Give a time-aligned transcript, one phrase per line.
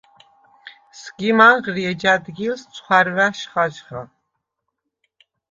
[0.99, 4.01] სგიმ ანღრი, ეჯ ა̈დგილს ცხვარვა̈შ ხაჟხა.